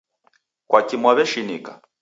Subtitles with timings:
[0.69, 1.71] Kwaki Mwaw'eshinika?